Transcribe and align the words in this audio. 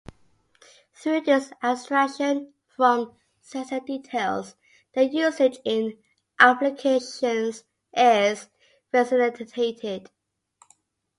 Through 0.95 1.21
this 1.25 1.53
abstraction 1.61 2.55
from 2.75 3.15
sensor 3.39 3.79
details, 3.81 4.55
their 4.95 5.03
usage 5.03 5.59
in 5.63 5.99
applications 6.39 7.65
is 7.95 8.49
facilitated. 8.89 10.09